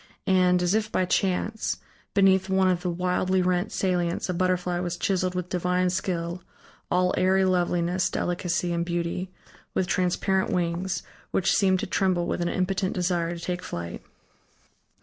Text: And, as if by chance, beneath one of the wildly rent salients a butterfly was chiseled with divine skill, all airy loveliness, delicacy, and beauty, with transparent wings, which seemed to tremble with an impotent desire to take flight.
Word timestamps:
And, 0.25 0.63
as 0.63 0.73
if 0.73 0.91
by 0.91 1.05
chance, 1.05 1.77
beneath 2.15 2.49
one 2.49 2.67
of 2.67 2.81
the 2.81 2.89
wildly 2.89 3.39
rent 3.43 3.71
salients 3.71 4.29
a 4.29 4.33
butterfly 4.33 4.79
was 4.79 4.97
chiseled 4.97 5.35
with 5.35 5.49
divine 5.49 5.91
skill, 5.91 6.41
all 6.89 7.13
airy 7.17 7.45
loveliness, 7.45 8.09
delicacy, 8.09 8.73
and 8.73 8.83
beauty, 8.83 9.29
with 9.75 9.85
transparent 9.85 10.49
wings, 10.49 11.03
which 11.29 11.51
seemed 11.53 11.81
to 11.81 11.85
tremble 11.85 12.25
with 12.25 12.41
an 12.41 12.49
impotent 12.49 12.93
desire 12.93 13.35
to 13.37 13.43
take 13.43 13.61
flight. 13.61 14.01